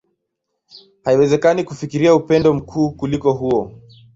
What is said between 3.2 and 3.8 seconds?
huo.